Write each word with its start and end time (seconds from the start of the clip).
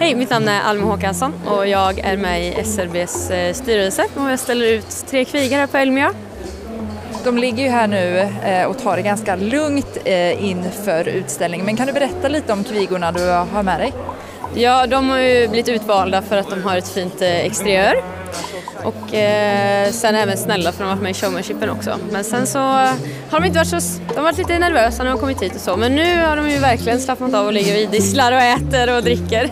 Hej, 0.00 0.14
mitt 0.14 0.30
namn 0.30 0.48
är 0.48 0.60
Alma 0.60 0.86
Håkansson 0.86 1.32
och 1.46 1.66
jag 1.66 1.98
är 1.98 2.16
med 2.16 2.46
i 2.46 2.64
SRBs 2.64 3.30
eh, 3.30 3.54
styrelse 3.54 4.06
och 4.14 4.30
jag 4.30 4.38
ställer 4.38 4.66
ut 4.66 5.04
tre 5.06 5.24
kvigar 5.24 5.58
här 5.58 5.66
på 5.66 5.76
Elmia. 5.76 6.12
De 7.24 7.38
ligger 7.38 7.62
ju 7.64 7.68
här 7.68 7.86
nu 7.86 8.18
eh, 8.44 8.66
och 8.66 8.78
tar 8.78 8.96
det 8.96 9.02
ganska 9.02 9.36
lugnt 9.36 9.98
eh, 10.04 10.44
inför 10.44 11.08
utställningen. 11.08 11.66
Men 11.66 11.76
kan 11.76 11.86
du 11.86 11.92
berätta 11.92 12.28
lite 12.28 12.52
om 12.52 12.64
kvigorna 12.64 13.12
du 13.12 13.28
har 13.28 13.62
med 13.62 13.80
dig? 13.80 13.92
Ja, 14.54 14.86
de 14.86 15.08
har 15.08 15.18
ju 15.18 15.48
blivit 15.48 15.68
utvalda 15.68 16.22
för 16.22 16.36
att 16.36 16.50
de 16.50 16.62
har 16.62 16.76
ett 16.76 16.88
fint 16.88 17.22
exteriör. 17.22 18.15
Och 18.84 19.14
eh, 19.14 19.90
sen 19.90 20.14
även 20.14 20.36
snälla 20.36 20.72
för 20.72 20.78
de 20.78 20.84
har 20.84 20.96
varit 20.96 21.02
med 21.02 21.10
i 21.10 21.14
showmanshipen 21.14 21.70
också. 21.70 21.98
Men 22.10 22.24
sen 22.24 22.46
så 22.46 22.58
har 22.58 23.40
de 23.40 23.44
inte 23.44 23.58
varit 23.58 23.68
så, 23.68 24.00
de 24.08 24.16
har 24.16 24.22
varit 24.22 24.38
lite 24.38 24.58
nervösa 24.58 25.04
när 25.04 25.10
de 25.10 25.20
kommit 25.20 25.42
hit 25.42 25.54
och 25.54 25.60
så. 25.60 25.76
Men 25.76 25.94
nu 25.94 26.24
har 26.24 26.36
de 26.36 26.50
ju 26.50 26.58
verkligen 26.58 27.00
slappnat 27.00 27.34
av 27.34 27.46
och 27.46 27.52
ligger 27.52 27.74
och 27.74 27.80
idisslar 27.80 28.32
och 28.32 28.40
äter 28.40 28.96
och 28.96 29.02
dricker. 29.02 29.50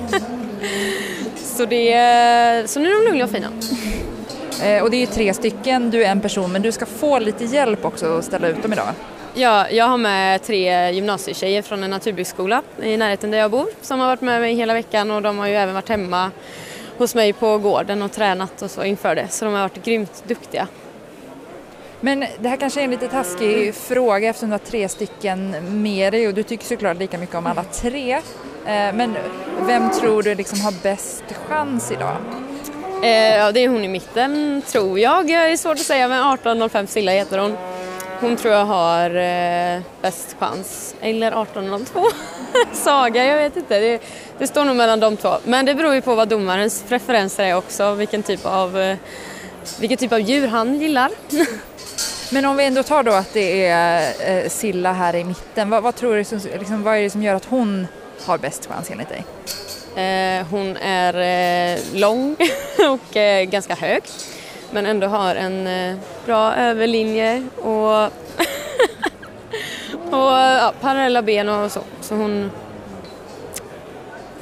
så, 1.37 1.65
det, 1.65 2.71
så 2.71 2.81
nu 2.81 2.91
är 2.91 3.05
de 3.05 3.11
lugna 3.11 3.25
och 3.25 3.31
fina. 3.31 3.49
Eh, 4.63 4.83
och 4.83 4.91
det 4.91 4.97
är 4.97 5.01
ju 5.01 5.07
tre 5.07 5.35
stycken, 5.35 5.91
du 5.91 6.05
är 6.05 6.11
en 6.11 6.21
person, 6.21 6.53
men 6.53 6.63
du 6.63 6.73
ska 6.73 6.87
få 6.87 7.19
lite 7.19 7.45
hjälp 7.45 7.85
också 7.85 8.19
att 8.19 8.25
ställa 8.25 8.49
ut 8.49 8.63
dem 8.63 8.73
idag. 8.73 8.89
Ja, 9.35 9.71
jag 9.71 9.85
har 9.85 9.97
med 9.97 10.43
tre 10.43 10.91
gymnasietjejer 10.91 11.63
från 11.63 11.85
en 11.85 11.91
naturbruksskola 11.91 12.63
i 12.83 12.97
närheten 12.97 13.31
där 13.31 13.39
jag 13.39 13.51
bor 13.51 13.67
som 13.83 14.01
har 14.01 14.07
varit 14.07 14.21
med 14.21 14.41
mig 14.41 14.55
hela 14.55 14.75
veckan 14.75 15.11
och 15.11 15.23
de 15.23 15.39
har 15.39 15.47
ju 15.47 15.55
även 15.55 15.75
varit 15.75 15.89
hemma 15.89 16.31
hos 16.99 17.15
mig 17.15 17.33
på 17.33 17.59
gården 17.59 18.03
och 18.03 18.13
tränat 18.13 18.63
och 18.63 18.71
så 18.71 18.85
inför 18.85 19.15
det. 19.15 19.29
Så 19.29 19.45
de 19.45 19.55
har 19.55 19.61
varit 19.61 19.85
grymt 19.85 20.25
duktiga. 20.27 20.69
Men 22.01 22.25
det 22.39 22.49
här 22.49 22.57
kanske 22.57 22.81
är 22.81 22.85
en 22.85 22.91
lite 22.91 23.09
taskig 23.09 23.75
fråga 23.75 24.29
eftersom 24.29 24.49
du 24.49 24.53
har 24.53 24.59
tre 24.59 24.89
stycken 24.89 25.55
med 25.83 26.13
dig 26.13 26.29
och 26.29 26.35
du 26.35 26.43
tycker 26.43 26.65
såklart 26.65 26.99
lika 26.99 27.19
mycket 27.19 27.35
om 27.35 27.47
alla 27.47 27.65
tre. 27.65 28.13
Eh, 28.13 28.21
men 28.95 29.17
vem 29.67 29.91
tror 29.91 30.23
du 30.23 30.35
liksom 30.35 30.61
har 30.61 30.83
bäst 30.83 31.25
chans 31.49 31.93
idag? 31.93 32.17
Eh, 33.03 33.37
ja, 33.37 33.53
det 33.53 33.61
är 33.61 33.69
hon 33.69 33.85
i 33.85 33.89
mitten 33.89 34.63
tror 34.67 34.99
jag. 34.99 35.27
Det 35.27 35.33
är 35.33 35.57
svårt 35.57 35.73
att 35.73 35.87
säga 35.87 36.09
men 36.09 36.23
18.05 36.23 36.87
Silla 36.87 37.13
heter 37.13 37.39
hon. 37.39 37.57
Hon 38.21 38.37
tror 38.37 38.55
jag 38.55 38.65
har 38.65 39.11
eh, 39.11 39.83
bäst 40.03 40.37
chans. 40.39 40.95
Eller 41.01 41.33
18.02 41.33 42.05
Saga, 42.73 43.25
jag 43.25 43.37
vet 43.37 43.57
inte. 43.57 43.81
Det, 43.81 44.03
det, 44.39 44.47
står 44.47 44.65
nog 44.65 44.77
mellan 44.77 45.01
de 45.01 45.17
två. 45.17 45.37
Men 45.45 45.67
det 45.67 45.75
beror 45.75 45.95
ju 45.95 46.01
på 46.01 46.15
vad 46.15 46.29
domarens 46.29 46.85
preferenser 46.89 47.45
är 47.45 47.57
också. 47.57 47.95
Vilken 47.95 48.23
typ 48.23 48.47
av, 48.47 48.79
eh, 48.79 48.97
vilken 49.81 49.99
typ 49.99 50.13
av 50.13 50.21
djur 50.21 50.49
han 50.49 50.81
gillar. 50.81 51.11
Men 52.33 52.45
om 52.45 52.57
vi 52.57 52.65
ändå 52.65 52.83
tar 52.83 53.03
då 53.03 53.13
att 53.13 53.33
det 53.33 53.67
är 53.67 54.15
eh, 54.31 54.49
Silla 54.49 54.93
här 54.93 55.15
i 55.15 55.25
mitten. 55.25 55.71
Vad, 55.71 55.83
vad 55.83 55.95
tror 55.95 56.17
du 56.17 56.25
som, 56.25 56.41
liksom, 56.59 56.83
vad 56.83 56.97
är 56.97 57.03
det 57.03 57.11
som 57.11 57.23
gör 57.23 57.35
att 57.35 57.45
hon 57.45 57.87
har 58.25 58.39
bäst 58.39 58.67
chans 58.67 58.91
enligt 58.91 59.09
dig? 59.09 59.25
Eh, 60.05 60.47
hon 60.51 60.77
är 60.77 61.15
eh, 61.75 61.79
lång 61.95 62.37
och 62.91 63.17
eh, 63.17 63.45
ganska 63.45 63.75
hög 63.75 64.03
men 64.71 64.87
ändå 64.87 65.07
har 65.07 65.35
en 65.35 65.67
eh, 65.67 65.97
bra 66.27 66.55
överlinje 66.55 67.47
och, 67.57 68.03
och 70.11 70.33
ja, 70.33 70.73
parallella 70.81 71.23
ben 71.23 71.49
och 71.49 71.73
så. 71.73 71.81
Så 72.01 72.15
hon 72.15 72.51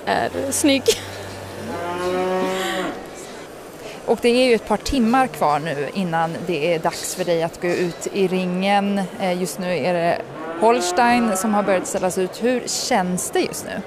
är 0.05 0.31
snygg. 0.51 0.83
Och 4.07 4.19
det 4.23 4.29
är 4.29 4.49
ju 4.49 4.55
ett 4.55 4.69
par 4.69 4.77
timmar 4.77 5.27
kvar 5.27 5.59
nu 5.59 5.89
innan 5.95 6.37
det 6.47 6.75
är 6.75 6.79
dags 6.79 7.15
för 7.15 7.25
dig 7.25 7.43
att 7.43 7.63
gå 7.63 7.69
ut 7.69 8.07
i 8.13 8.29
ringen. 8.29 9.01
Eh, 9.21 9.41
just 9.41 9.59
nu 9.59 9.79
är 9.79 9.95
det 9.95 10.23
Holstein 10.61 11.37
som 11.37 11.55
har 11.55 11.63
börjat 11.63 11.87
ställas 11.87 12.19
ut. 12.19 12.43
Hur 12.43 12.63
känns 12.67 13.31
det 13.31 13.41
just 13.41 13.65
nu? 13.65 13.83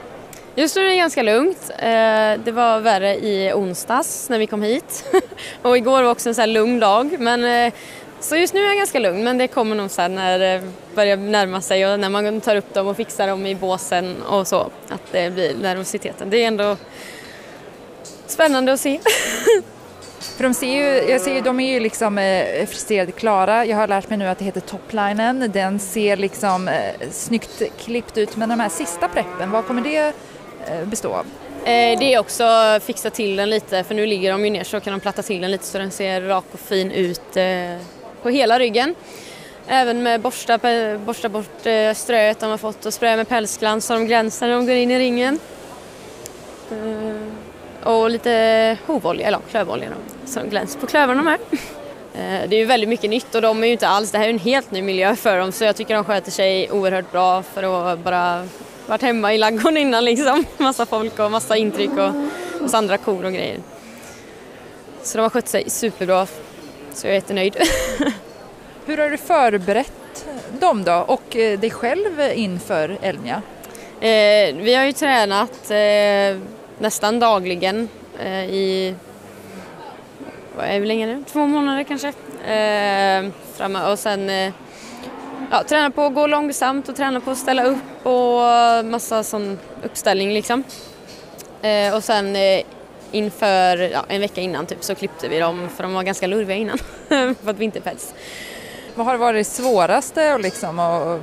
Just 0.57 0.75
nu 0.75 0.81
är 0.81 0.89
det 0.89 0.95
ganska 0.95 1.23
lugnt. 1.23 1.69
Eh, 1.69 2.43
det 2.43 2.51
var 2.53 2.79
värre 2.79 3.15
i 3.15 3.53
onsdags 3.53 4.29
när 4.29 4.39
vi 4.39 4.47
kom 4.47 4.61
hit 4.61 5.05
och 5.61 5.77
igår 5.77 6.03
var 6.03 6.11
också 6.11 6.29
en 6.29 6.35
så 6.35 6.41
här 6.41 6.47
lugn 6.47 6.79
dag. 6.79 7.19
Men, 7.19 7.43
eh, 7.43 7.73
så 8.19 8.35
just 8.35 8.53
nu 8.53 8.59
är 8.59 8.67
jag 8.67 8.77
ganska 8.77 8.99
lugn 8.99 9.23
men 9.23 9.37
det 9.37 9.47
kommer 9.47 9.75
nog 9.75 9.91
sen 9.91 10.15
när 10.15 10.39
det 10.39 10.63
börjar 10.95 11.17
närma 11.17 11.61
sig 11.61 11.87
och 11.87 11.99
när 11.99 12.09
man 12.09 12.41
tar 12.41 12.55
upp 12.55 12.73
dem 12.73 12.87
och 12.87 12.97
fixar 12.97 13.27
dem 13.27 13.45
i 13.45 13.55
båsen 13.55 14.21
och 14.21 14.47
så 14.47 14.61
att 14.89 15.01
det 15.11 15.33
blir 15.33 15.55
nervositeten. 15.55 16.29
Det 16.29 16.43
är 16.43 16.47
ändå 16.47 16.77
spännande 18.27 18.73
att 18.73 18.79
se. 18.79 18.99
För 20.19 20.43
de 20.43 20.53
ser 20.53 20.67
ju, 20.67 21.11
jag 21.11 21.21
ser 21.21 21.35
ju, 21.35 21.41
de 21.41 21.59
är 21.59 21.73
ju 21.73 21.79
liksom 21.79 22.17
eh, 22.17 22.65
friserade 22.65 23.11
klara. 23.11 23.65
Jag 23.65 23.77
har 23.77 23.87
lärt 23.87 24.09
mig 24.09 24.17
nu 24.17 24.27
att 24.27 24.39
det 24.39 24.45
heter 24.45 24.61
toplinen. 24.61 25.51
Den 25.53 25.79
ser 25.79 26.17
liksom 26.17 26.67
eh, 26.67 27.09
snyggt 27.11 27.61
klippt 27.79 28.17
ut. 28.17 28.35
Men 28.35 28.49
de 28.49 28.59
här 28.59 28.69
sista 28.69 29.07
preppen, 29.07 29.51
vad 29.51 29.67
kommer 29.67 29.81
det 29.81 30.13
Eh, 30.67 30.85
bestå 30.85 31.13
av? 31.13 31.25
Eh, 31.65 31.99
det 31.99 32.13
är 32.13 32.19
också 32.19 32.45
fixa 32.81 33.09
till 33.09 33.35
den 33.35 33.49
lite 33.49 33.83
för 33.83 33.95
nu 33.95 34.05
ligger 34.05 34.31
de 34.31 34.45
ju 34.45 34.51
ner 34.51 34.63
så 34.63 34.79
kan 34.79 34.93
de 34.93 34.99
platta 34.99 35.21
till 35.21 35.41
den 35.41 35.51
lite 35.51 35.65
så 35.65 35.77
den 35.77 35.91
ser 35.91 36.21
rak 36.21 36.45
och 36.51 36.59
fin 36.59 36.91
ut 36.91 37.37
eh, 37.37 37.45
på 38.21 38.29
hela 38.29 38.59
ryggen. 38.59 38.95
Även 39.67 40.03
med 40.03 40.21
borsta, 40.21 40.59
borsta 41.05 41.29
bort 41.29 41.67
ströet 41.95 42.39
de 42.39 42.49
har 42.49 42.57
fått 42.57 42.85
och 42.85 42.93
spraya 42.93 43.17
med 43.17 43.27
pälsglans 43.27 43.85
så 43.85 43.93
de 43.93 44.05
glänser 44.05 44.47
när 44.47 44.55
de 44.55 44.65
går 44.65 44.75
in 44.75 44.91
i 44.91 44.99
ringen. 44.99 45.39
Och 47.83 48.09
lite 48.09 48.77
hovolja, 48.85 49.27
eller 49.27 49.39
klövolja 49.51 49.89
då, 49.89 50.27
så 50.31 50.39
de 50.39 50.49
glänser 50.49 50.79
på 50.79 50.87
klövarna 50.87 51.21
med. 51.21 51.39
Det 52.49 52.55
är 52.55 52.59
ju 52.59 52.65
väldigt 52.65 52.89
mycket 52.89 53.09
nytt 53.09 53.35
och 53.35 53.41
de 53.41 53.63
är 53.63 53.67
ju 53.67 53.73
inte 53.73 53.87
alls, 53.87 54.11
det 54.11 54.17
här 54.17 54.25
är 54.25 54.29
en 54.29 54.39
helt 54.39 54.71
ny 54.71 54.81
miljö 54.81 55.15
för 55.15 55.37
dem 55.37 55.51
så 55.51 55.63
jag 55.63 55.75
tycker 55.75 55.95
de 55.95 56.03
sköter 56.03 56.31
sig 56.31 56.71
oerhört 56.71 57.11
bra 57.11 57.43
för 57.43 57.91
att 57.93 57.99
bara 57.99 58.47
varit 58.85 59.01
hemma 59.01 59.33
i 59.33 59.37
laggården 59.37 59.77
innan 59.77 60.05
liksom. 60.05 60.45
Massa 60.57 60.85
folk 60.85 61.19
och 61.19 61.31
massa 61.31 61.57
intryck 61.57 61.91
och 61.91 62.11
hos 62.61 62.73
andra 62.73 62.97
kor 62.97 63.25
och 63.25 63.33
grejer. 63.33 63.59
Så 65.03 65.17
de 65.17 65.21
har 65.21 65.29
skött 65.29 65.47
sig 65.47 65.69
superbra. 65.69 66.27
Så 66.93 67.07
jag 67.07 67.11
är 67.11 67.15
jättenöjd. 67.15 67.57
Hur 68.85 68.97
har 68.97 69.09
du 69.09 69.17
förberett 69.17 70.25
dem 70.59 70.83
då 70.83 71.05
och 71.07 71.35
eh, 71.35 71.59
dig 71.59 71.71
själv 71.71 72.21
inför 72.35 72.97
Elmia? 73.01 73.41
Eh, 74.01 74.55
vi 74.55 74.75
har 74.75 74.85
ju 74.85 74.93
tränat 74.93 75.71
eh, 75.71 76.41
nästan 76.79 77.19
dagligen 77.19 77.89
eh, 78.19 78.45
i 78.45 78.95
vad 80.57 80.65
är 80.65 80.79
vi 80.79 80.85
länge 80.85 81.05
nu? 81.05 81.23
Två 81.31 81.47
månader 81.47 81.83
kanske. 81.83 82.07
Eh, 82.47 83.91
och 83.91 83.99
sen 83.99 84.29
eh, 84.29 84.53
ja, 85.51 85.63
träna 85.63 85.91
på 85.91 86.01
att 86.01 86.13
gå 86.13 86.27
långsamt 86.27 86.89
och 86.89 86.95
träna 86.95 87.19
på 87.19 87.31
att 87.31 87.37
ställa 87.37 87.63
upp 87.63 88.05
och 88.05 88.43
eh, 88.43 88.83
massa 88.83 89.23
sån 89.23 89.59
uppställning 89.83 90.33
liksom. 90.33 90.63
Eh, 91.61 91.95
och 91.95 92.03
sen 92.03 92.35
eh, 92.35 92.61
inför 93.11 93.77
ja, 93.77 94.05
en 94.07 94.21
vecka 94.21 94.41
innan 94.41 94.65
typ 94.65 94.83
så 94.83 94.95
klippte 94.95 95.27
vi 95.27 95.39
dem 95.39 95.69
för 95.75 95.83
de 95.83 95.93
var 95.93 96.03
ganska 96.03 96.27
lurviga 96.27 96.57
innan 96.57 96.77
för 97.43 97.49
att 97.49 97.57
vinterpäls. 97.57 98.13
Vad 98.95 99.05
har 99.05 99.17
varit 99.17 99.39
det 99.39 99.43
svåraste 99.43 100.33
och 100.33 100.39
liksom, 100.39 100.79
och, 100.79 101.19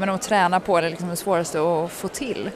menar, 0.00 0.14
att 0.14 0.22
träna 0.22 0.60
på 0.60 0.78
eller 0.78 0.90
liksom 0.90 1.08
det 1.08 1.16
svåraste 1.16 1.58
att 1.58 1.92
få 1.92 2.08
till? 2.08 2.50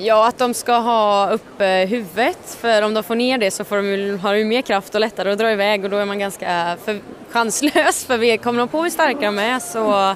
Ja, 0.00 0.28
att 0.28 0.38
de 0.38 0.54
ska 0.54 0.72
ha 0.72 1.30
uppe 1.30 1.86
huvudet 1.88 2.56
för 2.60 2.82
om 2.82 2.94
de 2.94 3.02
får 3.02 3.14
ner 3.14 3.38
det 3.38 3.50
så 3.50 3.64
får 3.64 3.76
de, 3.76 4.18
har 4.18 4.34
de 4.34 4.44
mer 4.44 4.62
kraft 4.62 4.94
och 4.94 5.00
lättare 5.00 5.32
att 5.32 5.38
dra 5.38 5.52
iväg 5.52 5.84
och 5.84 5.90
då 5.90 5.96
är 5.96 6.04
man 6.04 6.18
ganska 6.18 6.76
för, 6.84 6.98
chanslös 7.30 8.04
för 8.04 8.36
kommer 8.36 8.58
de 8.58 8.68
på 8.68 8.82
hur 8.82 8.90
starka 8.90 9.20
de 9.20 9.38
är 9.38 9.58
så 9.58 10.14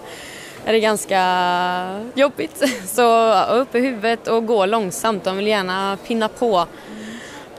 är 0.64 0.72
det 0.72 0.80
ganska 0.80 2.00
jobbigt. 2.14 2.62
Så 2.86 3.34
upp 3.44 3.74
i 3.74 3.80
huvudet 3.80 4.28
och 4.28 4.46
gå 4.46 4.66
långsamt, 4.66 5.24
de 5.24 5.36
vill 5.36 5.46
gärna 5.46 5.98
pinna 6.06 6.28
på. 6.28 6.66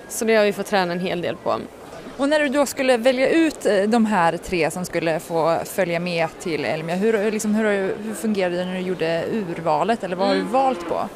Så 0.10 0.26
det 0.26 0.36
har 0.36 0.46
vi 0.46 0.54
fått 0.54 0.66
träna 0.66 0.92
en 0.92 1.00
hel 1.00 1.22
del 1.22 1.36
på. 1.36 1.56
Och 2.18 2.30
när 2.30 2.40
du 2.40 2.48
då 2.48 2.66
skulle 2.66 2.98
välja 2.98 3.30
ut 3.30 3.66
eh, 3.66 3.84
de 3.84 4.06
här 4.06 4.38
tre 4.38 4.72
som 4.72 4.86
skulle 4.86 5.20
få 5.20 5.58
följa 5.66 6.00
med 6.00 6.28
till 6.40 6.66
Elmia, 6.66 6.96
hur, 6.96 7.32
liksom, 7.32 7.56
hur, 7.56 7.96
hur 8.04 8.14
fungerade 8.14 8.58
det 8.58 8.66
när 8.66 8.74
du 8.74 8.80
gjorde 8.80 9.24
urvalet 9.32 10.04
eller 10.04 10.16
vad 10.16 10.28
har 10.28 10.36
du 10.36 10.42
mm. 10.42 10.52
valt 10.52 10.90
på? 10.90 11.10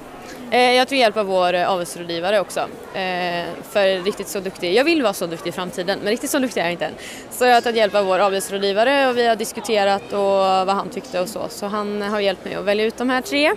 Eh, 0.51 0.73
jag 0.73 0.88
tog 0.88 0.97
hjälp 0.97 1.17
av 1.17 1.25
vår 1.25 1.53
eh, 1.53 1.69
avelsrådgivare 1.69 2.39
också. 2.39 2.59
Eh, 2.93 3.45
för 3.71 4.03
riktigt 4.03 4.27
så 4.27 4.39
duktig, 4.39 4.73
jag 4.73 4.83
vill 4.83 5.03
vara 5.03 5.13
så 5.13 5.27
duktig 5.27 5.49
i 5.49 5.53
framtiden 5.53 5.99
men 5.99 6.09
riktigt 6.09 6.29
så 6.29 6.39
duktig 6.39 6.61
är 6.61 6.65
jag 6.65 6.71
inte 6.71 6.85
än. 6.85 6.93
Så 7.31 7.45
jag 7.45 7.53
har 7.53 7.61
tagit 7.61 7.77
hjälp 7.77 7.95
av 7.95 8.05
vår 8.05 8.19
avelsrådgivare 8.19 9.09
och 9.09 9.17
vi 9.17 9.27
har 9.27 9.35
diskuterat 9.35 10.13
och 10.13 10.19
vad 10.67 10.69
han 10.69 10.89
tyckte 10.89 11.19
och 11.19 11.29
så. 11.29 11.45
Så 11.49 11.65
han 11.65 12.01
har 12.01 12.19
hjälpt 12.19 12.45
mig 12.45 12.55
att 12.55 12.65
välja 12.65 12.85
ut 12.85 12.97
de 12.97 13.09
här 13.09 13.21
tre. 13.21 13.53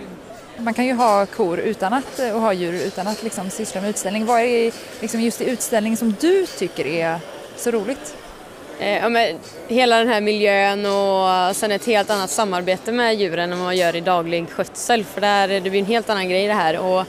Man 0.57 0.73
kan 0.73 0.85
ju 0.85 0.93
ha 0.93 1.25
kor 1.25 1.59
utan 1.59 1.93
att, 1.93 2.19
och 2.19 2.41
ha 2.41 2.53
djur 2.53 2.73
utan 2.73 3.07
att 3.07 3.23
liksom 3.23 3.49
syssla 3.49 3.81
med 3.81 3.89
utställning. 3.89 4.25
Vad 4.25 4.41
är 4.41 4.45
det 4.45 4.71
liksom 5.01 5.21
just 5.21 5.41
i 5.41 5.49
utställningen 5.49 5.97
som 5.97 6.15
du 6.19 6.45
tycker 6.45 6.85
är 6.85 7.19
så 7.57 7.71
roligt? 7.71 8.15
Eh, 8.79 8.97
ja, 8.97 9.09
men 9.09 9.39
hela 9.67 9.97
den 9.97 10.07
här 10.07 10.21
miljön 10.21 10.85
och 10.85 11.29
eh, 11.29 11.51
sen 11.51 11.71
ett 11.71 11.85
helt 11.85 12.09
annat 12.09 12.29
samarbete 12.29 12.91
med 12.91 13.15
djuren 13.15 13.51
än 13.51 13.59
vad 13.59 13.65
man 13.65 13.77
gör 13.77 13.95
i 13.95 14.01
daglig 14.01 14.49
skötsel 14.49 15.03
för 15.03 15.21
där, 15.21 15.47
det 15.47 15.69
blir 15.69 15.79
en 15.79 15.85
helt 15.85 16.09
annan 16.09 16.29
grej 16.29 16.47
det 16.47 16.53
här 16.53 16.79
och 16.79 17.05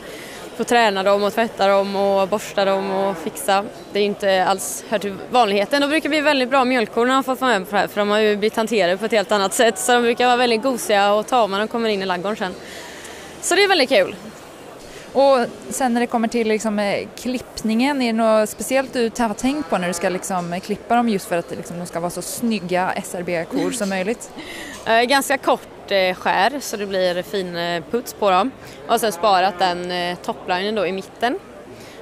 få 0.56 0.64
träna 0.64 1.02
dem 1.02 1.22
och 1.22 1.34
tvätta 1.34 1.68
dem 1.68 1.96
och 1.96 2.28
borsta 2.28 2.64
dem 2.64 2.90
och 2.90 3.16
fixa. 3.18 3.64
Det 3.92 3.98
är 3.98 4.04
inte 4.04 4.44
alls 4.44 4.84
hör 4.88 4.98
till 4.98 5.14
vanligheten. 5.30 5.80
De 5.80 5.88
brukar 5.88 6.08
bli 6.08 6.20
väldigt 6.20 6.50
bra 6.50 6.64
mjölkkor 6.64 7.06
när 7.06 7.14
de 7.14 7.24
får 7.24 7.36
vara 7.36 7.58
med 7.58 7.68
på 7.68 7.74
det 7.74 7.80
här 7.80 7.88
för 7.88 8.00
de 8.00 8.10
har 8.10 8.18
ju 8.18 8.36
blivit 8.36 8.56
hanterade 8.56 8.96
på 8.96 9.04
ett 9.04 9.12
helt 9.12 9.32
annat 9.32 9.54
sätt 9.54 9.78
så 9.78 9.92
de 9.92 10.02
brukar 10.02 10.26
vara 10.26 10.36
väldigt 10.36 10.62
gosiga 10.62 11.12
och 11.12 11.26
tama 11.26 11.56
när 11.56 11.64
de 11.64 11.68
kommer 11.68 11.88
in 11.88 12.02
i 12.02 12.06
ladugården 12.06 12.36
sen. 12.36 12.54
Så 13.40 13.54
det 13.54 13.64
är 13.64 13.68
väldigt 13.68 13.88
kul. 13.88 14.14
Och 15.16 15.46
sen 15.70 15.94
när 15.94 16.00
det 16.00 16.06
kommer 16.06 16.28
till 16.28 16.48
liksom, 16.48 16.78
eh, 16.78 17.08
klippningen, 17.16 18.02
är 18.02 18.06
det 18.06 18.12
något 18.12 18.48
speciellt 18.48 18.92
du 18.92 19.10
har 19.18 19.34
tänkt 19.34 19.70
på 19.70 19.78
när 19.78 19.88
du 19.88 19.94
ska 19.94 20.08
liksom, 20.08 20.52
eh, 20.52 20.60
klippa 20.60 20.96
dem 20.96 21.08
just 21.08 21.28
för 21.28 21.38
att 21.38 21.50
liksom, 21.50 21.78
de 21.78 21.86
ska 21.86 22.00
vara 22.00 22.10
så 22.10 22.22
snygga 22.22 22.92
SRB-kor 22.92 23.70
som 23.70 23.88
möjligt? 23.88 24.30
Eh, 24.86 25.02
ganska 25.02 25.38
kort 25.38 25.90
eh, 25.90 26.14
skär 26.14 26.60
så 26.60 26.76
det 26.76 26.86
blir 26.86 27.22
fin 27.22 27.82
puts 27.90 28.12
på 28.12 28.30
dem. 28.30 28.50
Och 28.88 29.00
sen 29.00 29.12
sparat 29.12 29.58
den 29.58 29.90
eh, 29.90 30.16
toplinen 30.16 30.74
då 30.74 30.86
i 30.86 30.92
mitten. 30.92 31.38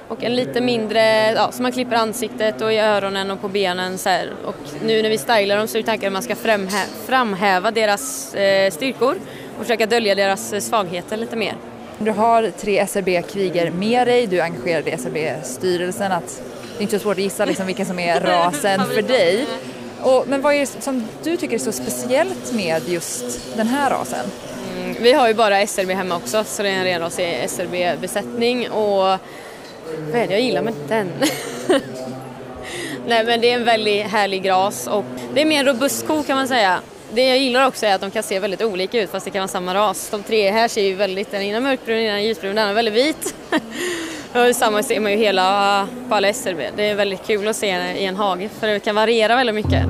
Och 0.07 0.23
en 0.23 0.35
lite 0.35 0.61
mindre, 0.61 1.31
ja, 1.31 1.51
så 1.51 1.61
man 1.61 1.71
klipper 1.71 1.95
ansiktet 1.95 2.61
och 2.61 2.73
i 2.73 2.77
öronen 2.77 3.31
och 3.31 3.41
på 3.41 3.47
benen 3.47 3.97
så 3.97 4.09
här. 4.09 4.29
Och 4.45 4.55
nu 4.83 5.01
när 5.01 5.09
vi 5.09 5.17
stylar 5.17 5.57
dem 5.57 5.67
så 5.67 5.77
är 5.77 5.83
tanken 5.83 6.07
att 6.07 6.13
man 6.13 6.23
ska 6.23 6.35
framhä 6.35 6.85
framhäva 7.05 7.71
deras 7.71 8.35
eh, 8.35 8.71
styrkor 8.71 9.15
och 9.57 9.61
försöka 9.61 9.85
dölja 9.85 10.15
deras 10.15 10.65
svagheter 10.65 11.17
lite 11.17 11.35
mer. 11.35 11.55
Du 11.97 12.11
har 12.11 12.51
tre 12.57 12.87
SRB-kriger 12.87 13.71
med 13.71 14.07
dig, 14.07 14.27
du 14.27 14.39
är 14.39 14.43
engagerad 14.43 14.87
i 14.87 14.91
SRB-styrelsen. 14.91 16.11
Att 16.11 16.41
det 16.73 16.77
är 16.77 16.81
inte 16.81 16.99
så 16.99 17.03
svårt 17.03 17.17
att 17.17 17.23
gissa 17.23 17.45
liksom 17.45 17.65
vilken 17.65 17.85
som 17.85 17.99
är 17.99 18.21
rasen 18.25 18.81
för 18.85 19.01
dig. 19.01 19.45
Och, 20.01 20.27
men 20.27 20.41
vad 20.41 20.53
är 20.53 20.59
det 20.59 20.81
som 20.81 21.07
du 21.23 21.37
tycker 21.37 21.55
är 21.55 21.59
så 21.59 21.71
speciellt 21.71 22.53
med 22.53 22.89
just 22.89 23.39
den 23.57 23.67
här 23.67 23.89
rasen? 23.89 24.25
Mm, 24.77 24.95
vi 25.01 25.13
har 25.13 25.27
ju 25.27 25.33
bara 25.33 25.67
SRB 25.67 25.93
hemma 25.93 26.15
också 26.15 26.43
så 26.43 26.63
det 26.63 26.69
är 26.69 26.73
en 26.73 26.83
renrasig 26.83 27.49
SRB-besättning 27.49 28.69
och 28.69 29.19
vad 30.11 30.15
är 30.15 30.27
det 30.27 30.33
jag 30.33 30.41
gillar 30.41 30.61
med 30.61 30.73
den? 30.87 31.11
Nej 33.07 33.25
men 33.25 33.41
det 33.41 33.49
är 33.49 33.55
en 33.55 33.65
väldigt 33.65 34.07
härlig 34.07 34.49
ras 34.49 34.87
och 34.87 35.05
det 35.33 35.41
är 35.41 35.45
mer 35.45 35.65
robust 35.65 36.07
ko 36.07 36.23
kan 36.23 36.37
man 36.37 36.47
säga. 36.47 36.79
Det 37.13 37.27
jag 37.29 37.37
gillar 37.37 37.67
också 37.67 37.85
är 37.85 37.95
att 37.95 38.01
de 38.01 38.11
kan 38.11 38.23
se 38.23 38.39
väldigt 38.39 38.61
olika 38.61 39.01
ut 39.01 39.09
fast 39.09 39.25
det 39.25 39.31
kan 39.31 39.39
vara 39.39 39.47
samma 39.47 39.73
ras. 39.73 40.09
De 40.09 40.23
tre 40.23 40.51
här 40.51 40.67
ser 40.67 40.81
ju 40.81 40.95
väldigt, 40.95 41.31
den 41.31 41.41
ena 41.41 41.59
mörkbrun, 41.59 41.97
den 41.97 42.05
ena 42.05 42.21
ljusbrun, 42.21 42.55
den 42.55 42.63
andra 42.63 42.73
väldigt 42.73 42.93
vit. 42.93 43.35
och 44.33 44.55
samma 44.55 44.83
ser 44.83 44.99
man 44.99 45.11
ju 45.11 45.17
hela 45.17 45.87
på 46.09 46.15
alla 46.15 46.33
SRB. 46.33 46.69
Det 46.75 46.89
är 46.89 46.95
väldigt 46.95 47.27
kul 47.27 47.47
att 47.47 47.55
se 47.55 47.67
i 47.97 48.05
en 48.05 48.15
hage 48.15 48.49
för 48.59 48.67
det 48.67 48.79
kan 48.79 48.95
variera 48.95 49.35
väldigt 49.35 49.55
mycket. 49.55 49.83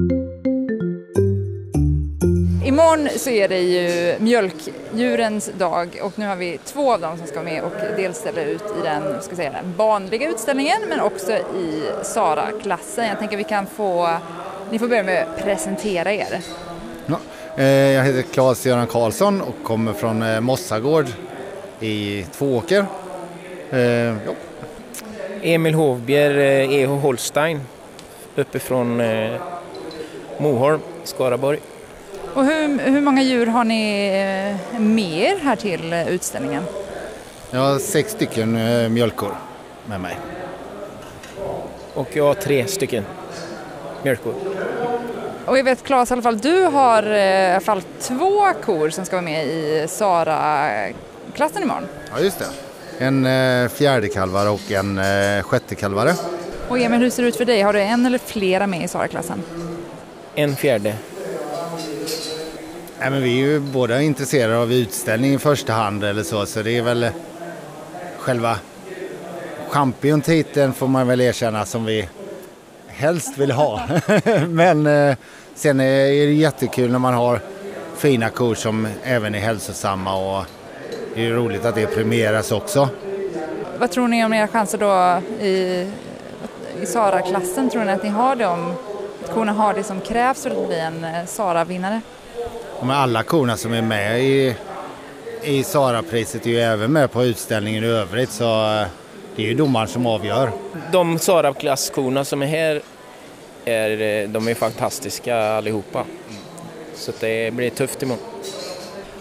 Imorgon 2.65 3.09
så 3.15 3.29
är 3.29 3.47
det 3.47 3.59
ju 3.59 4.15
mjölkdjurens 4.19 5.51
dag 5.57 5.99
och 6.01 6.19
nu 6.19 6.27
har 6.27 6.35
vi 6.35 6.59
två 6.65 6.93
av 6.93 7.01
dem 7.01 7.17
som 7.17 7.27
ska 7.27 7.35
vara 7.35 7.45
med 7.45 7.63
och 7.63 7.71
dels 7.97 8.17
ställa 8.17 8.41
ut 8.41 8.63
i 8.79 8.83
den, 8.83 9.21
ska 9.21 9.35
säga, 9.35 9.51
den 9.51 9.73
vanliga 9.77 10.29
utställningen 10.29 10.81
men 10.89 10.99
också 10.99 11.31
i 11.33 11.83
Sara-klassen. 12.03 13.07
Jag 13.07 13.19
tänker 13.19 13.37
vi 13.37 13.43
kan 13.43 13.65
få, 13.65 14.17
ni 14.71 14.79
får 14.79 14.87
börja 14.87 15.03
med 15.03 15.23
att 15.23 15.43
presentera 15.43 16.13
er. 16.13 16.41
Ja, 17.07 17.19
eh, 17.57 17.65
jag 17.65 18.03
heter 18.03 18.21
Claes-Göran 18.21 18.87
Karlsson 18.87 19.41
och 19.41 19.55
kommer 19.63 19.93
från 19.93 20.23
eh, 20.23 20.39
Mossagård 20.39 21.05
i 21.79 22.25
Tvååker. 22.31 22.85
Eh, 23.71 23.79
ja. 23.79 24.33
Emil 25.41 25.73
Hovbjer, 25.73 26.31
EH 26.71 26.89
Holstein, 26.89 27.61
uppifrån 28.35 29.01
Moholm, 30.37 30.79
Skaraborg. 31.03 31.59
Och 32.33 32.45
hur, 32.45 32.79
hur 32.79 33.01
många 33.01 33.23
djur 33.23 33.45
har 33.45 33.63
ni 33.63 34.09
med 34.79 35.21
er 35.21 35.37
här 35.43 35.55
till 35.55 35.93
utställningen? 35.93 36.63
Jag 37.51 37.59
har 37.59 37.79
sex 37.79 38.11
stycken 38.11 38.53
mjölkor 38.93 39.35
med 39.85 40.01
mig. 40.01 40.17
Och 41.93 42.09
jag 42.13 42.23
har 42.23 42.33
tre 42.33 42.67
stycken 42.67 43.03
mjölkor. 44.03 44.33
Och 45.45 45.57
jag 45.57 45.63
vet 45.63 45.83
Claes, 45.83 46.11
i 46.11 46.13
alla 46.13 46.21
fall 46.21 46.37
du 46.37 46.63
har 46.63 47.03
i 47.03 47.51
alla 47.51 47.59
fall 47.59 47.81
två 47.99 48.53
kor 48.63 48.89
som 48.89 49.05
ska 49.05 49.15
vara 49.15 49.25
med 49.25 49.47
i 49.47 49.85
Sara-klassen 49.89 51.63
imorgon. 51.63 51.87
Ja, 52.11 52.19
just 52.19 52.39
det. 52.39 52.45
En 53.05 53.25
eh, 53.25 53.69
fjärdekalvare 53.69 54.49
och 54.49 54.71
en 54.71 54.97
eh, 54.97 55.43
sjättekalvare. 55.43 56.13
Och 56.67 56.79
Emil, 56.79 56.99
hur 56.99 57.09
ser 57.09 57.23
det 57.23 57.29
ut 57.29 57.35
för 57.35 57.45
dig? 57.45 57.61
Har 57.61 57.73
du 57.73 57.81
en 57.81 58.05
eller 58.05 58.17
flera 58.17 58.67
med 58.67 58.83
i 58.83 58.87
Sara-klassen? 58.87 59.41
En 60.35 60.55
fjärde. 60.55 60.95
Nej, 62.99 63.09
men 63.09 63.23
vi 63.23 63.41
är 63.41 63.45
ju 63.45 63.59
båda 63.59 64.01
intresserade 64.01 64.57
av 64.57 64.73
utställning 64.73 65.33
i 65.33 65.37
första 65.37 65.73
hand 65.73 66.03
eller 66.03 66.23
så, 66.23 66.45
så 66.45 66.61
det 66.61 66.77
är 66.77 66.81
väl 66.81 67.09
själva 68.17 68.59
championtiteln 69.69 70.73
får 70.73 70.87
man 70.87 71.07
väl 71.07 71.21
erkänna 71.21 71.65
som 71.65 71.85
vi 71.85 72.09
helst 72.95 73.37
vill 73.37 73.51
ha. 73.51 73.81
Men 74.47 74.87
eh, 74.87 75.15
sen 75.55 75.79
är 75.79 76.25
det 76.27 76.33
jättekul 76.33 76.91
när 76.91 76.99
man 76.99 77.13
har 77.13 77.39
fina 77.97 78.29
kor 78.29 78.55
som 78.55 78.87
även 79.03 79.35
är 79.35 79.39
hälsosamma 79.39 80.15
och 80.15 80.45
det 81.15 81.25
är 81.25 81.31
roligt 81.31 81.65
att 81.65 81.75
det 81.75 81.87
premieras 81.87 82.51
också. 82.51 82.89
Vad 83.79 83.91
tror 83.91 84.07
ni 84.07 84.25
om 84.25 84.33
era 84.33 84.47
chanser 84.47 84.77
då 84.77 85.21
i, 85.45 85.87
i 86.81 86.85
Sara-klassen? 86.85 87.69
Tror 87.69 87.83
ni 87.85 87.91
att 87.91 88.03
ni 88.03 88.09
har 88.09 88.35
dem, 88.35 88.73
att 89.23 89.31
korna 89.31 89.51
har 89.51 89.73
det 89.73 89.83
som 89.83 90.01
krävs 90.01 90.43
för 90.43 90.49
att 90.49 90.67
bli 90.67 90.79
en 90.79 91.03
eh, 91.03 91.25
Sara-vinnare? 91.25 92.01
Med 92.83 92.97
alla 92.97 93.23
korna 93.23 93.57
som 93.57 93.73
är 93.73 93.81
med 93.81 94.23
i, 94.23 94.55
i 95.43 95.63
Sara-priset 95.63 96.45
är 96.45 96.49
ju 96.49 96.59
även 96.59 96.93
med 96.93 97.11
på 97.11 97.23
utställningen 97.23 97.83
i 97.83 97.87
övrigt 97.87 98.31
så 98.31 98.79
eh, 98.81 98.87
det 99.35 99.43
är 99.43 99.47
ju 99.47 99.53
domaren 99.53 99.87
som 99.87 100.05
avgör. 100.05 100.51
De 100.91 101.19
Sara-klasskorna 101.19 102.25
som 102.25 102.41
är 102.41 102.45
här 102.45 102.81
är, 103.65 104.27
de 104.27 104.47
är 104.47 104.53
fantastiska 104.53 105.37
allihopa. 105.37 106.05
Så 106.95 107.11
det 107.19 107.53
blir 107.53 107.69
tufft 107.69 108.03
imorgon. 108.03 108.23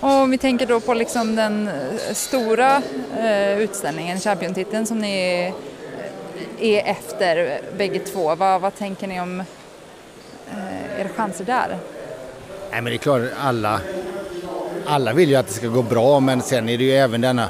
Och 0.00 0.10
om 0.10 0.30
vi 0.30 0.38
tänker 0.38 0.66
då 0.66 0.80
på 0.80 0.94
liksom 0.94 1.36
den 1.36 1.70
stora 2.12 2.82
eh, 3.18 3.58
utställningen, 3.58 4.20
Champion-titeln 4.20 4.86
som 4.86 4.98
ni 4.98 5.52
är 6.60 6.90
efter 6.90 7.60
bägge 7.76 7.98
två. 7.98 8.34
Vad, 8.34 8.60
vad 8.60 8.76
tänker 8.76 9.06
ni 9.06 9.20
om 9.20 9.40
eh, 9.40 11.00
era 11.00 11.08
chanser 11.08 11.44
där? 11.44 11.78
Nej 12.70 12.82
men 12.82 12.84
det 12.84 12.94
är 12.94 12.98
klart, 12.98 13.22
alla, 13.40 13.80
alla 14.86 15.12
vill 15.12 15.28
ju 15.28 15.36
att 15.36 15.46
det 15.46 15.52
ska 15.52 15.66
gå 15.66 15.82
bra 15.82 16.20
men 16.20 16.42
sen 16.42 16.68
är 16.68 16.78
det 16.78 16.84
ju 16.84 16.92
även 16.92 17.20
denna 17.20 17.48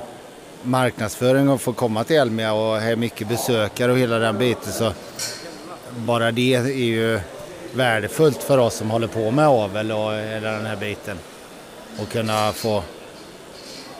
marknadsföring 0.64 1.48
och 1.48 1.60
få 1.60 1.72
komma 1.72 2.04
till 2.04 2.16
Elmia 2.16 2.52
och 2.52 2.80
ha 2.80 2.96
mycket 2.96 3.28
besökare 3.28 3.92
och 3.92 3.98
hela 3.98 4.18
den 4.18 4.38
biten 4.38 4.72
så 4.72 4.92
bara 5.96 6.32
det 6.32 6.54
är 6.54 6.68
ju 6.68 7.20
värdefullt 7.74 8.42
för 8.42 8.58
oss 8.58 8.74
som 8.74 8.90
håller 8.90 9.06
på 9.06 9.30
med 9.30 9.48
avel 9.48 9.92
och 9.92 10.12
hela 10.12 10.50
den 10.50 10.66
här 10.66 10.76
biten. 10.76 11.18
Och 12.00 12.08
kunna 12.08 12.52
få 12.52 12.82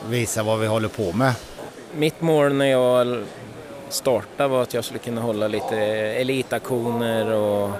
visa 0.09 0.43
vad 0.43 0.59
vi 0.59 0.67
håller 0.67 0.89
på 0.89 1.13
med. 1.13 1.33
Mitt 1.95 2.21
mål 2.21 2.55
när 2.55 2.67
jag 2.67 3.25
startade 3.89 4.49
var 4.49 4.63
att 4.63 4.75
jag 4.75 4.85
skulle 4.85 4.99
kunna 4.99 5.21
hålla 5.21 5.49
lite 5.49 5.77
elitaktioner 5.77 7.31
och, 7.31 7.71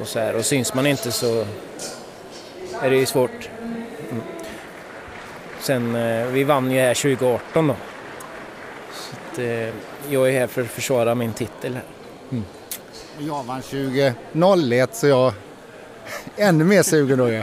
och 0.00 0.06
så 0.06 0.18
här. 0.18 0.36
Och 0.36 0.44
syns 0.44 0.74
man 0.74 0.86
inte 0.86 1.12
så 1.12 1.46
är 2.82 2.90
det 2.90 2.96
ju 2.96 3.06
svårt. 3.06 3.48
Sen, 5.66 5.96
eh, 5.96 6.26
vi 6.26 6.44
vann 6.44 6.70
ju 6.70 6.80
här 6.80 6.94
2018 6.94 7.66
då. 7.66 7.74
Så 8.92 9.16
att, 9.16 9.38
eh, 9.38 9.68
jag 10.10 10.28
är 10.28 10.32
här 10.32 10.46
för 10.46 10.62
att 10.62 10.68
försvara 10.68 11.14
min 11.14 11.32
titel 11.32 11.74
här. 11.74 11.82
Mm. 12.30 12.44
Jag 13.18 13.44
vann 13.44 13.62
2001 13.62 14.94
så 14.94 15.06
jag 15.06 15.32
ännu 16.36 16.64
mer 16.64 16.82
sugen 16.82 17.18
då 17.18 17.28
ju. 17.28 17.42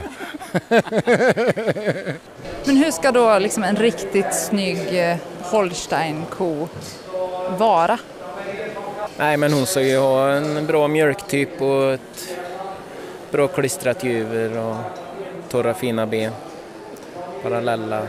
Men 2.64 2.76
hur 2.76 2.90
ska 2.90 3.12
då 3.12 3.38
liksom 3.38 3.62
en 3.62 3.76
riktigt 3.76 4.34
snygg 4.34 5.10
eh, 5.10 5.16
Holstein-ko 5.42 6.68
vara? 7.58 7.98
Nej 9.16 9.36
men 9.36 9.52
hon 9.52 9.66
ska 9.66 9.80
ju 9.80 9.98
ha 9.98 10.30
en 10.30 10.66
bra 10.66 10.88
mjölktyp 10.88 11.62
och 11.62 11.92
ett 11.92 12.28
bra 13.30 13.48
klistrat 13.48 14.04
huvud 14.04 14.56
och 14.56 14.76
torra 15.48 15.74
fina 15.74 16.06
ben. 16.06 16.32
Parallella. 17.44 18.02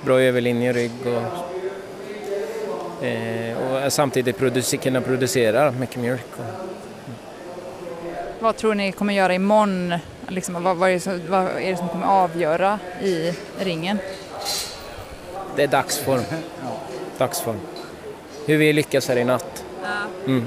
Bra 0.00 0.20
överlinje 0.20 0.72
rygg 0.72 0.92
och, 1.06 3.04
eh, 3.04 3.84
och 3.84 3.92
samtidigt 3.92 4.38
produce, 4.38 4.76
kunna 4.76 5.00
producera 5.00 5.70
mycket 5.70 5.96
mjölk. 5.96 6.26
Och, 6.36 6.44
vad 8.40 8.56
tror 8.56 8.74
ni 8.74 8.92
kommer 8.92 9.14
göra 9.14 9.34
imorgon? 9.34 9.94
Liksom, 10.28 10.62
vad, 10.62 10.76
vad, 10.76 10.90
är 10.90 10.98
som, 10.98 11.20
vad, 11.28 11.44
är 11.44 11.70
det 11.70 11.76
som 11.76 11.88
kommer 11.88 12.06
avgöra 12.06 12.78
i 13.02 13.32
ringen? 13.58 13.98
Det 15.56 15.62
är 15.62 15.68
dagsform. 15.68 16.22
Dagsform. 17.18 17.60
Hur 18.46 18.56
vi 18.56 18.72
lyckas 18.72 19.08
här 19.08 19.16
i 19.16 19.24
natt. 19.24 19.64
Mm. 20.26 20.44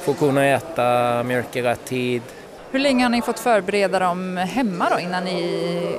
Få 0.00 0.14
korna 0.14 0.46
äta 0.46 1.22
mjölk 1.22 1.56
i 1.56 1.62
rätt 1.62 1.84
tid. 1.84 2.22
Hur 2.70 2.78
länge 2.78 3.04
har 3.04 3.10
ni 3.10 3.22
fått 3.22 3.38
förbereda 3.38 3.98
dem 3.98 4.36
hemma 4.36 4.88
då 4.90 5.00
innan 5.00 5.24
ni 5.24 5.96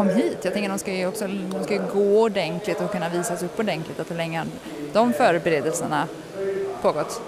kom 0.00 0.08
hit? 0.08 0.38
Jag 0.42 0.52
tänker 0.52 0.68
de 0.68 0.78
ska 0.78 0.92
ju 0.92 1.06
också 1.06 1.26
de 1.26 1.64
ska 1.64 1.76
gå 1.76 2.22
ordentligt 2.22 2.80
och 2.80 2.92
kunna 2.92 3.08
visas 3.08 3.42
upp 3.42 3.58
ordentligt. 3.58 4.00
Att 4.00 4.10
hur 4.10 4.16
länge 4.16 4.38
har 4.38 4.46
de 4.92 5.12
förberedelserna 5.12 6.06
pågått? 6.82 7.22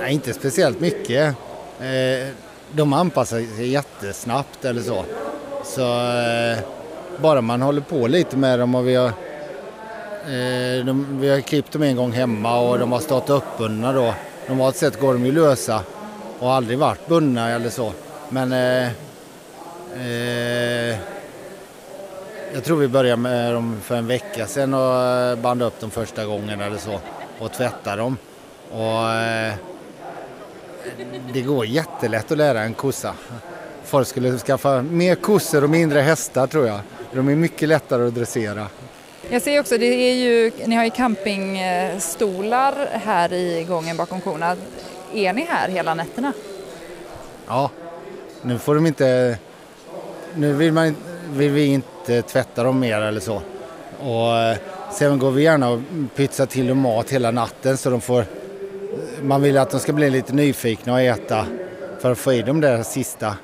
Nej, 0.00 0.14
inte 0.14 0.34
speciellt 0.34 0.80
mycket. 0.80 1.34
Eh, 1.80 2.28
de 2.72 2.92
anpassar 2.92 3.56
sig 3.56 3.68
jättesnabbt 3.68 4.64
eller 4.64 4.82
så. 4.82 5.04
Så 5.64 5.82
eh, 6.10 6.58
bara 7.22 7.40
man 7.40 7.62
håller 7.62 7.80
på 7.80 8.06
lite 8.06 8.36
med 8.36 8.58
dem 8.58 8.74
och 8.74 8.88
vi 8.88 8.94
har, 8.94 9.08
eh, 9.08 10.84
de, 10.86 11.18
vi 11.20 11.28
har 11.28 11.40
klippt 11.40 11.72
dem 11.72 11.82
en 11.82 11.96
gång 11.96 12.12
hemma 12.12 12.58
och 12.58 12.78
de 12.78 12.92
har 12.92 13.00
stått 13.00 13.30
uppbundna 13.30 13.92
då. 13.92 14.14
Normalt 14.48 14.76
sett 14.76 15.00
går 15.00 15.12
de 15.12 15.26
ju 15.26 15.32
lösa 15.32 15.80
och 16.38 16.52
aldrig 16.52 16.78
varit 16.78 17.06
bundna 17.06 17.50
eller 17.50 17.70
så. 17.70 17.92
Men 18.28 18.52
eh, 18.52 18.86
eh, 19.94 20.43
jag 22.54 22.64
tror 22.64 22.76
vi 22.76 22.88
började 22.88 23.22
med 23.22 23.54
dem 23.54 23.80
för 23.82 23.96
en 23.96 24.06
vecka 24.06 24.46
sedan 24.46 24.74
och 24.74 25.02
eh, 25.02 25.38
band 25.38 25.62
upp 25.62 25.80
dem 25.80 25.90
första 25.90 26.24
gången 26.24 26.60
eller 26.60 26.78
så 26.78 27.00
och 27.38 27.52
tvätta 27.52 27.96
dem. 27.96 28.16
Och, 28.70 29.10
eh, 29.12 29.54
det 31.32 31.40
går 31.40 31.66
jättelätt 31.66 32.32
att 32.32 32.38
lära 32.38 32.60
en 32.62 32.74
kossa. 32.74 33.14
Folk 33.84 34.08
skulle 34.08 34.38
skaffa 34.38 34.82
mer 34.82 35.14
kossor 35.14 35.64
och 35.64 35.70
mindre 35.70 36.00
hästar 36.00 36.46
tror 36.46 36.66
jag. 36.66 36.80
De 37.12 37.28
är 37.28 37.36
mycket 37.36 37.68
lättare 37.68 38.06
att 38.06 38.14
dressera. 38.14 38.66
Jag 39.30 39.42
ser 39.42 39.60
också, 39.60 39.78
det 39.78 39.86
är 39.86 40.14
ju, 40.14 40.52
ni 40.66 40.76
har 40.76 40.84
ju 40.84 40.90
campingstolar 40.90 42.88
här 42.92 43.32
i 43.32 43.64
gången 43.68 43.96
bakom 43.96 44.20
korna. 44.20 44.56
Är 45.14 45.32
ni 45.32 45.46
här 45.50 45.68
hela 45.68 45.94
nätterna? 45.94 46.32
Ja, 47.46 47.70
nu 48.42 48.58
får 48.58 48.74
de 48.74 48.86
inte... 48.86 49.38
Nu 50.34 50.52
vill, 50.52 50.72
man, 50.72 50.96
vill 51.34 51.50
vi 51.50 51.66
inte 51.66 52.22
tvätta 52.22 52.62
dem 52.62 52.80
mer 52.80 53.00
eller 53.00 53.20
så. 53.20 53.42
Och 54.00 54.36
eh, 54.36 54.56
sen 54.92 55.18
går 55.18 55.30
vi 55.30 55.42
gärna 55.42 55.70
och 55.70 55.80
pytsar 56.14 56.46
till 56.46 56.68
dem 56.68 56.78
mat 56.78 57.10
hela 57.10 57.30
natten 57.30 57.76
så 57.76 57.90
de 57.90 58.00
får... 58.00 58.24
Man 59.22 59.42
vill 59.42 59.58
att 59.58 59.70
de 59.70 59.80
ska 59.80 59.92
bli 59.92 60.10
lite 60.10 60.32
nyfikna 60.32 60.92
och 60.92 61.00
äta 61.00 61.46
för 62.00 62.12
att 62.12 62.18
få 62.18 62.32
i 62.32 62.42
dem 62.42 62.60
där 62.60 62.82
sista 62.82 63.36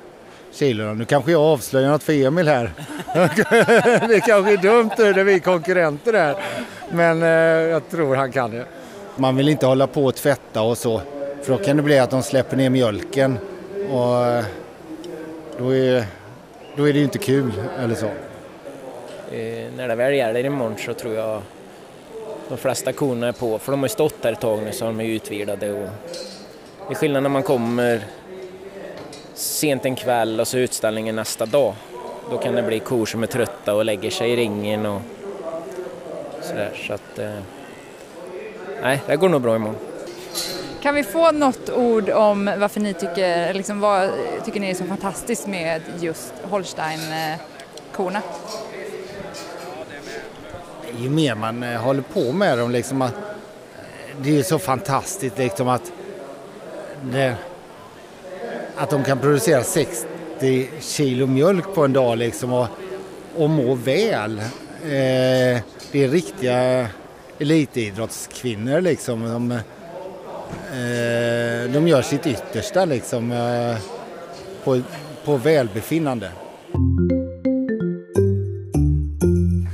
kilona. 0.51 0.93
Nu 0.93 1.05
kanske 1.05 1.31
jag 1.31 1.41
avslöjar 1.41 1.89
något 1.89 2.03
för 2.03 2.13
Emil 2.13 2.47
här. 2.47 2.71
det 4.07 4.19
kanske 4.19 4.53
är 4.53 4.57
dumt 4.57 4.91
nu 4.97 5.13
när 5.13 5.23
vi 5.23 5.33
är 5.33 5.39
konkurrenter 5.39 6.13
här. 6.13 6.35
Men 6.91 7.23
eh, 7.23 7.29
jag 7.69 7.89
tror 7.89 8.15
han 8.15 8.31
kan 8.31 8.51
det. 8.51 8.65
Man 9.15 9.35
vill 9.35 9.49
inte 9.49 9.65
hålla 9.65 9.87
på 9.87 10.05
och 10.05 10.15
tvätta 10.15 10.61
och 10.61 10.77
så. 10.77 11.01
För 11.43 11.57
då 11.57 11.63
kan 11.63 11.77
det 11.77 11.83
bli 11.83 11.99
att 11.99 12.09
de 12.09 12.23
släpper 12.23 12.57
ner 12.57 12.69
mjölken. 12.69 13.37
Och 13.91 14.25
eh, 14.25 14.45
då 15.57 15.75
är, 15.75 16.05
då 16.75 16.89
är 16.89 16.93
det 16.93 16.99
ju 16.99 17.05
inte 17.05 17.17
kul 17.17 17.51
eller 17.79 17.95
så. 17.95 18.05
Eh, 19.35 19.71
när 19.77 19.87
det 19.87 19.95
väl 19.95 20.13
gäller 20.13 20.45
imorgon 20.45 20.77
så 20.77 20.93
tror 20.93 21.13
jag 21.13 21.41
de 22.49 22.57
flesta 22.57 22.93
korna 22.93 23.27
är 23.27 23.31
på, 23.31 23.59
för 23.59 23.71
de 23.71 23.79
har 23.79 23.85
ju 23.85 23.93
stått 23.93 24.23
här 24.23 24.31
ett 24.31 24.39
tag 24.39 24.63
nu 24.63 24.71
så 24.71 24.85
de 24.85 24.99
är 24.99 25.05
utvilade. 25.05 25.71
Och 25.71 25.89
det 26.87 26.93
är 26.93 26.95
skillnad 26.95 27.23
när 27.23 27.29
man 27.29 27.43
kommer 27.43 28.01
sent 29.33 29.85
en 29.85 29.95
kväll 29.95 30.39
och 30.39 30.47
så 30.47 30.57
utställningen 30.57 31.15
nästa 31.15 31.45
dag. 31.45 31.73
Då 32.29 32.37
kan 32.37 32.55
det 32.55 32.63
bli 32.63 32.79
kor 32.79 33.05
som 33.05 33.23
är 33.23 33.27
trötta 33.27 33.73
och 33.73 33.85
lägger 33.85 34.09
sig 34.09 34.31
i 34.31 34.35
ringen 34.35 34.85
och 34.85 35.01
sådär. 36.41 36.71
Så 36.87 36.93
att, 36.93 37.19
eh, 37.19 37.31
nej, 38.81 39.01
det 39.07 39.15
går 39.15 39.29
nog 39.29 39.41
bra 39.41 39.55
imorgon. 39.55 39.90
Kan 40.81 40.95
vi 40.95 41.03
få 41.03 41.31
något 41.31 41.69
ord 41.69 42.09
om 42.09 42.51
varför 42.57 42.79
ni 42.79 42.93
tycker, 42.93 43.53
liksom 43.53 43.79
vad 43.79 44.09
tycker 44.45 44.59
ni 44.59 44.69
är 44.69 44.75
så 44.75 44.83
fantastiskt 44.83 45.47
med 45.47 45.81
just 45.99 46.33
Holstein-korna? 46.43 48.21
Ju 50.97 51.09
mer 51.09 51.35
man 51.35 51.63
eh, 51.63 51.81
håller 51.81 52.01
på 52.01 52.31
med 52.31 52.57
dem 52.57 52.71
liksom 52.71 53.01
att 53.01 53.13
eh, 53.13 53.19
det 54.21 54.39
är 54.39 54.43
så 54.43 54.59
fantastiskt 54.59 55.37
liksom 55.37 55.67
att 55.67 55.91
det, 57.03 57.35
att 58.75 58.89
de 58.89 59.03
kan 59.03 59.19
producera 59.19 59.63
60 59.63 60.69
kilo 60.79 61.27
mjölk 61.27 61.73
på 61.73 61.85
en 61.85 61.93
dag 61.93 62.17
liksom 62.17 62.53
och, 62.53 62.67
och 63.37 63.49
må 63.49 63.75
väl. 63.75 64.39
Eh, 64.39 65.61
det 65.91 66.03
är 66.03 66.07
riktiga 66.07 66.87
elitidrottskvinnor 67.39 68.81
liksom. 68.81 69.23
De, 69.23 69.59
eh, 70.71 71.71
de 71.71 71.87
gör 71.87 72.01
sitt 72.01 72.27
yttersta 72.27 72.85
liksom 72.85 73.31
eh, 73.31 73.77
på, 74.63 74.81
på 75.25 75.37
välbefinnande. 75.37 76.31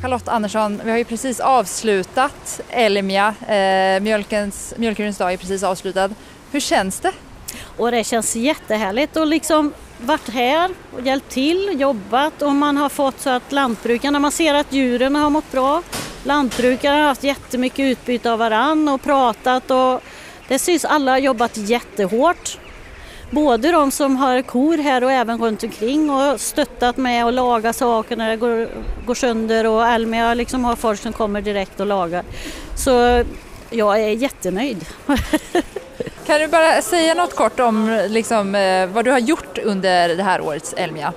Charlotte 0.01 0.27
Andersson, 0.27 0.81
vi 0.84 0.91
har 0.91 0.98
ju 0.98 1.03
precis 1.03 1.39
avslutat 1.39 2.62
Elmia, 2.69 3.36
eh, 3.48 4.00
mjölkens, 4.01 4.74
mjölkdjurens 4.77 5.17
dag 5.17 5.34
är 5.34 5.38
precis 5.38 5.63
avslutad. 5.63 6.10
Hur 6.51 6.60
känns 6.60 7.00
det? 7.00 7.12
Och 7.77 7.91
det 7.91 8.03
känns 8.03 8.36
jättehärligt 8.36 9.17
att 9.17 9.27
liksom 9.27 9.74
varit 9.98 10.29
här 10.29 10.72
och 10.93 11.01
hjälpt 11.01 11.29
till, 11.29 11.69
jobbat 11.79 12.41
och 12.41 12.55
man 12.55 12.77
har 12.77 12.89
fått 12.89 13.19
så 13.19 13.29
att 13.29 13.51
lantbrukarna, 13.51 14.19
man 14.19 14.31
ser 14.31 14.53
att 14.53 14.74
djuren 14.74 15.15
har 15.15 15.29
mått 15.29 15.51
bra. 15.51 15.84
Lantbrukare 16.24 16.96
har 16.96 17.07
haft 17.07 17.24
jättemycket 17.24 17.79
utbyte 17.79 18.31
av 18.31 18.39
varann 18.39 18.89
och 18.89 19.01
pratat 19.01 19.72
och 19.72 20.01
det 20.48 20.60
syns 20.60 20.86
alla 20.86 21.12
har 21.12 21.18
jobbat 21.18 21.58
jättehårt. 21.58 22.60
Både 23.32 23.72
de 23.72 23.92
som 23.92 24.16
har 24.16 24.42
kor 24.42 24.77
här 24.77 25.04
och 25.04 25.12
även 25.12 25.42
runt 25.42 25.63
omkring 25.63 26.10
och 26.10 26.42
stöttat 26.42 26.98
med 26.98 27.25
att 27.25 27.34
laga 27.34 27.74
saker 27.74 28.16
när 28.16 28.30
det 28.30 28.38
går, 28.38 28.70
går 29.06 29.16
sönder 29.16 29.68
och 29.68 29.88
Elmia 29.88 30.34
liksom 30.34 30.66
har 30.66 30.75
folk 30.75 31.00
som 31.00 31.13
kommer 31.13 31.42
direkt 31.42 31.80
och 31.80 31.86
lagar. 31.86 32.24
Så 32.75 33.24
jag 33.70 34.00
är 34.00 34.10
jättenöjd. 34.10 34.86
Kan 36.25 36.39
du 36.39 36.48
bara 36.48 36.82
säga 36.82 37.13
något 37.13 37.36
kort 37.36 37.60
om 37.60 38.06
liksom, 38.10 38.56
eh, 38.56 38.88
vad 38.88 39.06
du 39.06 39.12
har 39.12 39.20
gjort 39.20 39.58
under 39.63 40.16
det 40.16 40.24
här 40.24 40.42
årets 40.42 40.74
Elmia? 40.77 41.13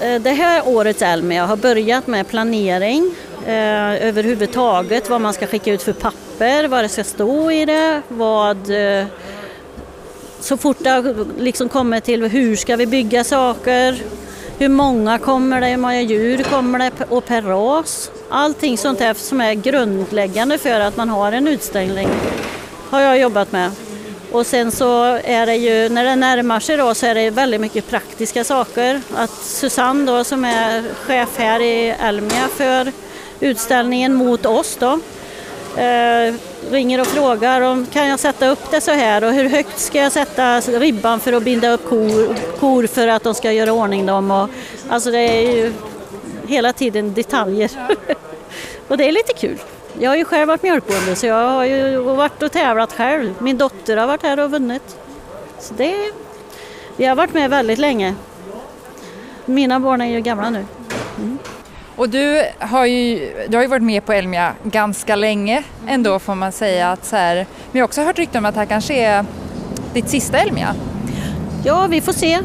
Eh, 0.00 0.20
det 0.20 0.30
här 0.30 0.68
årets 0.68 1.02
Elmia 1.02 1.46
har 1.46 1.56
börjat 1.56 2.06
med 2.06 2.28
planering 2.28 3.14
eh, 3.46 4.08
överhuvudtaget, 4.08 5.10
vad 5.10 5.20
man 5.20 5.32
ska 5.32 5.46
skicka 5.46 5.72
ut 5.72 5.82
för 5.82 5.92
papper, 5.92 6.68
vad 6.68 6.84
det 6.84 6.88
ska 6.88 7.04
stå 7.04 7.50
i 7.50 7.64
det, 7.64 8.02
vad 8.08 8.70
eh, 8.70 9.06
så 10.40 10.56
fort 10.56 10.76
det 10.80 10.90
har 10.90 11.26
liksom 11.38 11.68
kommit 11.68 12.04
till 12.04 12.22
hur 12.22 12.56
ska 12.56 12.76
vi 12.76 12.86
bygga 12.86 13.24
saker, 13.24 14.02
hur 14.58 14.68
många 14.68 15.18
kommer 15.18 15.60
det, 15.60 15.66
hur 15.66 15.76
många 15.76 16.02
djur 16.02 16.42
kommer 16.42 16.78
det 16.78 16.90
och 17.08 17.26
per 17.26 17.42
ras. 17.42 18.10
Allting 18.30 18.78
sånt 18.78 18.98
där 18.98 19.14
som 19.14 19.40
är 19.40 19.54
grundläggande 19.54 20.58
för 20.58 20.80
att 20.80 20.96
man 20.96 21.08
har 21.08 21.32
en 21.32 21.48
utställning 21.48 22.08
har 22.90 23.00
jag 23.00 23.18
jobbat 23.18 23.52
med. 23.52 23.70
Och 24.32 24.46
sen 24.46 24.72
så 24.72 25.02
är 25.24 25.46
det 25.46 25.56
ju, 25.56 25.88
när 25.88 26.04
det 26.04 26.16
närmar 26.16 26.60
sig 26.60 26.76
då 26.76 26.94
så 26.94 27.06
är 27.06 27.14
det 27.14 27.30
väldigt 27.30 27.60
mycket 27.60 27.90
praktiska 27.90 28.44
saker. 28.44 29.00
Att 29.14 29.30
Susanne 29.30 30.12
då 30.12 30.24
som 30.24 30.44
är 30.44 30.84
chef 30.94 31.38
här 31.38 31.60
i 31.60 31.94
Elmia 32.00 32.48
för 32.56 32.92
utställningen 33.40 34.14
mot 34.14 34.46
oss 34.46 34.76
då 34.80 35.00
eh, 35.76 36.34
ringer 36.70 37.00
och 37.00 37.06
frågar 37.06 37.60
om 37.60 37.86
kan 37.86 38.08
jag 38.08 38.20
sätta 38.20 38.48
upp 38.48 38.70
det 38.70 38.80
så 38.80 38.90
här 38.90 39.24
och 39.24 39.32
hur 39.32 39.48
högt 39.48 39.78
ska 39.78 39.98
jag 39.98 40.12
sätta 40.12 40.60
ribban 40.60 41.20
för 41.20 41.32
att 41.32 41.42
binda 41.42 41.70
upp 41.70 41.88
kor, 41.88 42.36
kor 42.60 42.86
för 42.86 43.08
att 43.08 43.22
de 43.22 43.34
ska 43.34 43.52
göra 43.52 43.72
ordning 43.72 44.06
dem. 44.06 44.30
Och, 44.30 44.48
alltså 44.88 45.10
det 45.10 45.18
är 45.18 45.56
ju 45.56 45.72
hela 46.46 46.72
tiden 46.72 47.14
detaljer. 47.14 47.70
och 48.88 48.96
det 48.96 49.08
är 49.08 49.12
lite 49.12 49.32
kul. 49.32 49.58
Jag 49.98 50.10
har 50.10 50.16
ju 50.16 50.24
själv 50.24 50.48
varit 50.48 50.62
mjölkbonde 50.62 51.16
så 51.16 51.26
jag 51.26 51.48
har 51.48 51.64
ju 51.64 51.98
varit 51.98 52.42
och 52.42 52.52
tävlat 52.52 52.92
själv. 52.92 53.34
Min 53.38 53.58
dotter 53.58 53.96
har 53.96 54.06
varit 54.06 54.22
här 54.22 54.40
och 54.40 54.50
vunnit. 54.50 54.96
Så 55.60 55.74
det, 55.74 56.12
vi 56.96 57.04
har 57.04 57.16
varit 57.16 57.34
med 57.34 57.50
väldigt 57.50 57.78
länge. 57.78 58.14
Mina 59.44 59.80
barn 59.80 60.00
är 60.00 60.06
ju 60.06 60.20
gamla 60.20 60.50
nu. 60.50 60.64
Mm. 61.18 61.38
Och 62.00 62.08
du 62.08 62.44
har, 62.58 62.86
ju, 62.86 63.32
du 63.48 63.56
har 63.56 63.62
ju 63.62 63.68
varit 63.68 63.82
med 63.82 64.04
på 64.04 64.12
Elmia 64.12 64.54
ganska 64.62 65.16
länge 65.16 65.62
ändå 65.86 66.18
får 66.18 66.34
man 66.34 66.52
säga. 66.52 66.92
Att 66.92 67.04
så 67.04 67.16
här, 67.16 67.34
men 67.34 67.46
jag 67.72 67.80
har 67.80 67.84
också 67.84 68.02
hört 68.02 68.18
rykten 68.18 68.38
om 68.38 68.44
att 68.44 68.54
det 68.54 68.60
här 68.60 68.66
kanske 68.66 68.94
är 68.94 69.24
ditt 69.94 70.08
sista 70.08 70.38
Elmia. 70.38 70.74
Ja, 71.64 71.86
vi 71.86 72.00
får 72.00 72.12
se. 72.12 72.38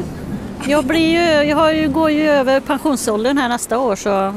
Jag, 0.66 0.84
blir 0.84 1.10
ju, 1.10 1.48
jag 1.48 1.56
har 1.56 1.72
ju, 1.72 1.88
går 1.88 2.10
ju 2.10 2.28
över 2.30 2.60
pensionsåldern 2.60 3.38
här 3.38 3.48
nästa 3.48 3.78
år 3.78 3.96
så 3.96 4.34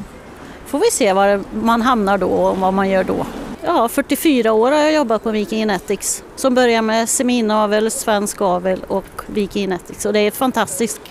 får 0.65 0.79
vi 0.79 0.91
se 0.91 1.13
var 1.13 1.43
man 1.53 1.81
hamnar 1.81 2.17
då 2.17 2.27
och 2.27 2.57
vad 2.57 2.73
man 2.73 2.89
gör 2.89 3.03
då. 3.03 3.25
Ja, 3.65 3.87
44 3.87 4.53
år 4.53 4.71
har 4.71 4.79
jag 4.79 4.93
jobbat 4.93 5.23
på 5.23 5.31
Viking 5.31 5.59
Genetics 5.59 6.23
som 6.35 6.55
börjar 6.55 6.81
med 6.81 7.09
seminavel, 7.09 7.91
svensk 7.91 8.41
avel 8.41 8.83
och 8.87 9.21
Viking 9.27 9.61
Genetics. 9.61 10.05
Och 10.05 10.13
det 10.13 10.19
är 10.19 10.25
en 10.25 10.31
fantastisk 10.31 11.01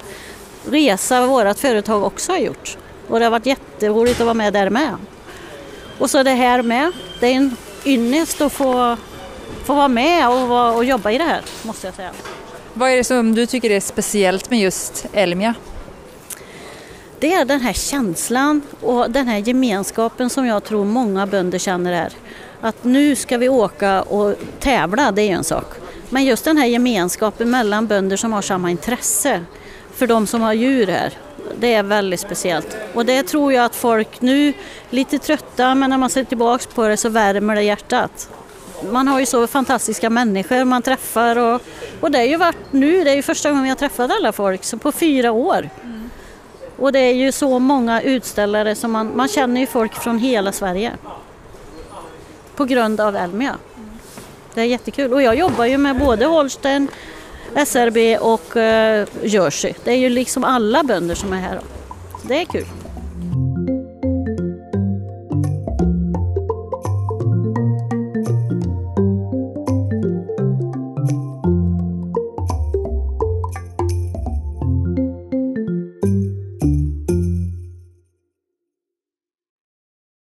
resa 0.70 1.26
vårt 1.26 1.58
företag 1.58 2.04
också 2.04 2.32
har 2.32 2.38
gjort. 2.38 2.78
Och 3.08 3.18
det 3.18 3.24
har 3.24 3.30
varit 3.30 3.46
jätteroligt 3.46 4.20
att 4.20 4.26
vara 4.26 4.34
med 4.34 4.52
där 4.52 4.70
med. 4.70 4.96
Och 5.98 6.10
så 6.10 6.22
det 6.22 6.30
här 6.30 6.62
med. 6.62 6.92
Det 7.20 7.26
är 7.26 7.34
en 7.34 7.56
ynnest 7.84 8.40
att 8.40 8.52
få, 8.52 8.96
få 9.64 9.74
vara 9.74 9.88
med 9.88 10.28
och, 10.28 10.76
och 10.76 10.84
jobba 10.84 11.10
i 11.10 11.18
det 11.18 11.24
här, 11.24 11.42
måste 11.62 11.86
jag 11.86 11.94
säga. 11.94 12.10
Vad 12.74 12.90
är 12.90 12.96
det 12.96 13.04
som 13.04 13.34
du 13.34 13.46
tycker 13.46 13.70
är 13.70 13.80
speciellt 13.80 14.50
med 14.50 14.60
just 14.60 15.06
Elmia? 15.12 15.54
Det 17.20 17.32
är 17.32 17.44
den 17.44 17.60
här 17.60 17.72
känslan 17.72 18.62
och 18.80 19.10
den 19.10 19.28
här 19.28 19.38
gemenskapen 19.38 20.30
som 20.30 20.46
jag 20.46 20.64
tror 20.64 20.84
många 20.84 21.26
bönder 21.26 21.58
känner 21.58 21.92
här. 21.92 22.12
Att 22.60 22.84
nu 22.84 23.16
ska 23.16 23.38
vi 23.38 23.48
åka 23.48 24.02
och 24.02 24.34
tävla, 24.60 25.12
det 25.12 25.22
är 25.22 25.32
en 25.32 25.44
sak. 25.44 25.74
Men 26.10 26.24
just 26.24 26.44
den 26.44 26.56
här 26.56 26.66
gemenskapen 26.66 27.50
mellan 27.50 27.86
bönder 27.86 28.16
som 28.16 28.32
har 28.32 28.42
samma 28.42 28.70
intresse 28.70 29.44
för 29.94 30.06
de 30.06 30.26
som 30.26 30.40
har 30.40 30.52
djur 30.52 30.86
här 30.86 31.12
Det 31.56 31.74
är 31.74 31.82
väldigt 31.82 32.20
speciellt. 32.20 32.76
Och 32.94 33.06
det 33.06 33.22
tror 33.22 33.52
jag 33.52 33.64
att 33.64 33.76
folk 33.76 34.20
nu, 34.20 34.52
lite 34.90 35.18
trötta, 35.18 35.74
men 35.74 35.90
när 35.90 35.98
man 35.98 36.10
ser 36.10 36.24
tillbaks 36.24 36.66
på 36.66 36.88
det 36.88 36.96
så 36.96 37.08
värmer 37.08 37.54
det 37.54 37.62
hjärtat. 37.62 38.30
Man 38.90 39.08
har 39.08 39.20
ju 39.20 39.26
så 39.26 39.46
fantastiska 39.46 40.10
människor 40.10 40.64
man 40.64 40.82
träffar 40.82 41.38
och, 41.38 41.62
och 42.00 42.10
det 42.10 42.18
är 42.18 42.24
ju 42.24 42.36
varit 42.36 42.72
nu, 42.72 43.04
det 43.04 43.10
är 43.10 43.14
ju 43.14 43.22
första 43.22 43.50
gången 43.50 43.66
jag 43.66 43.78
träffat 43.78 44.10
alla 44.10 44.32
folk, 44.32 44.64
så 44.64 44.78
på 44.78 44.92
fyra 44.92 45.32
år. 45.32 45.70
Och 46.76 46.92
det 46.92 46.98
är 46.98 47.14
ju 47.14 47.32
så 47.32 47.58
många 47.58 48.02
utställare 48.02 48.74
som 48.74 48.92
man, 48.92 49.16
man 49.16 49.28
känner 49.28 49.60
ju 49.60 49.66
folk 49.66 49.94
från 49.94 50.18
hela 50.18 50.52
Sverige. 50.52 50.92
På 52.56 52.64
grund 52.64 53.00
av 53.00 53.16
Elmia. 53.16 53.56
Det 54.54 54.60
är 54.60 54.64
jättekul 54.64 55.12
och 55.12 55.22
jag 55.22 55.34
jobbar 55.34 55.64
ju 55.64 55.78
med 55.78 55.98
både 55.98 56.26
Holsten, 56.26 56.88
SRB 57.54 58.18
och 58.18 58.56
eh, 58.56 59.06
Jersey. 59.22 59.74
Det 59.84 59.90
är 59.90 59.96
ju 59.96 60.08
liksom 60.08 60.44
alla 60.44 60.84
bönder 60.84 61.14
som 61.14 61.32
är 61.32 61.40
här. 61.40 61.60
Det 62.22 62.40
är 62.40 62.44
kul. 62.44 62.66